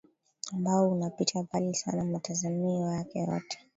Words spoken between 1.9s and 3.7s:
matazamio yako yote